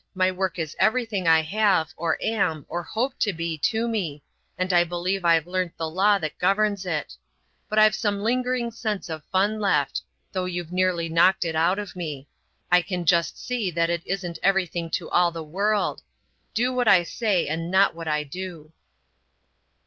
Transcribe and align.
My 0.15 0.31
work 0.31 0.57
is 0.57 0.75
everything 0.79 1.27
I 1.27 1.43
have, 1.43 1.93
or 1.95 2.17
am, 2.23 2.65
or 2.67 2.81
hope 2.81 3.19
to 3.19 3.31
be, 3.31 3.55
to 3.59 3.87
me, 3.87 4.23
and 4.57 4.73
I 4.73 4.83
believe 4.83 5.23
I've 5.23 5.45
learnt 5.45 5.77
the 5.77 5.87
law 5.87 6.17
that 6.17 6.39
governs 6.39 6.87
it; 6.87 7.15
but 7.69 7.77
I've 7.77 7.93
some 7.93 8.23
lingering 8.23 8.71
sense 8.71 9.09
of 9.09 9.23
fun 9.25 9.59
left,—though 9.59 10.45
you've 10.45 10.71
nearly 10.71 11.07
knocked 11.07 11.45
it 11.45 11.55
out 11.55 11.77
of 11.77 11.95
me. 11.95 12.27
I 12.71 12.81
can 12.81 13.05
just 13.05 13.37
see 13.37 13.69
that 13.69 13.91
it 13.91 14.01
isn't 14.07 14.39
everything 14.41 14.89
to 14.89 15.07
all 15.11 15.29
the 15.31 15.43
world. 15.43 16.01
Do 16.55 16.73
what 16.73 16.87
I 16.87 17.03
say, 17.03 17.47
and 17.47 17.69
not 17.69 17.93
what 17.93 18.07
I 18.07 18.23
do." 18.23 18.71